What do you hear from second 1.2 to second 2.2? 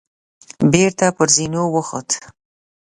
زينو وخوت.